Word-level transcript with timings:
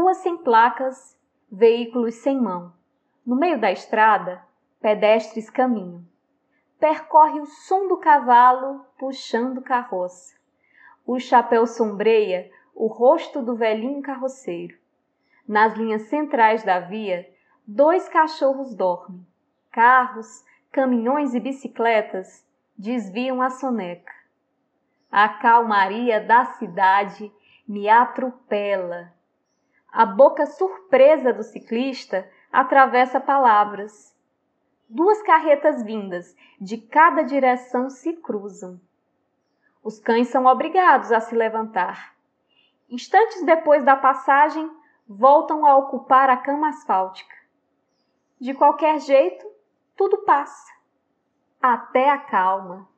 Ruas 0.00 0.18
sem 0.18 0.36
placas, 0.36 1.18
veículos 1.50 2.14
sem 2.14 2.40
mão. 2.40 2.72
No 3.26 3.34
meio 3.34 3.60
da 3.60 3.72
estrada, 3.72 4.40
pedestres 4.80 5.50
caminham. 5.50 6.04
Percorre 6.78 7.40
o 7.40 7.46
som 7.46 7.88
do 7.88 7.96
cavalo 7.96 8.86
puxando 8.96 9.60
carroça. 9.60 10.36
O 11.04 11.18
chapéu 11.18 11.66
sombreia 11.66 12.48
o 12.76 12.86
rosto 12.86 13.42
do 13.42 13.56
velhinho 13.56 14.00
carroceiro. 14.00 14.78
Nas 15.48 15.74
linhas 15.74 16.02
centrais 16.02 16.62
da 16.62 16.78
via, 16.78 17.28
dois 17.66 18.08
cachorros 18.08 18.76
dormem. 18.76 19.26
Carros, 19.68 20.44
caminhões 20.70 21.34
e 21.34 21.40
bicicletas 21.40 22.46
desviam 22.76 23.42
a 23.42 23.50
soneca. 23.50 24.14
A 25.10 25.28
calmaria 25.28 26.20
da 26.20 26.44
cidade 26.44 27.32
me 27.66 27.88
atropela. 27.88 29.17
A 29.98 30.06
boca 30.06 30.46
surpresa 30.46 31.32
do 31.32 31.42
ciclista 31.42 32.30
atravessa 32.52 33.18
palavras. 33.18 34.16
Duas 34.88 35.20
carretas 35.22 35.82
vindas 35.82 36.36
de 36.60 36.78
cada 36.78 37.22
direção 37.22 37.90
se 37.90 38.12
cruzam. 38.12 38.80
Os 39.82 39.98
cães 39.98 40.28
são 40.28 40.46
obrigados 40.46 41.10
a 41.10 41.18
se 41.18 41.34
levantar. 41.34 42.14
Instantes 42.88 43.44
depois 43.44 43.84
da 43.84 43.96
passagem, 43.96 44.70
voltam 45.08 45.66
a 45.66 45.76
ocupar 45.76 46.30
a 46.30 46.36
cama 46.36 46.68
asfáltica. 46.68 47.34
De 48.40 48.54
qualquer 48.54 49.00
jeito, 49.00 49.44
tudo 49.96 50.18
passa. 50.18 50.72
Até 51.60 52.08
a 52.08 52.18
calma. 52.18 52.88